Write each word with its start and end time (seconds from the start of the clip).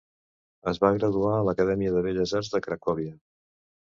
Es 0.71 0.79
va 0.85 0.89
graduar 0.95 1.33
a 1.35 1.43
l'Acadèmia 1.49 1.93
de 1.97 2.03
Belles 2.07 2.35
Arts 2.39 2.51
de 2.57 2.61
Cracòvia. 2.69 3.13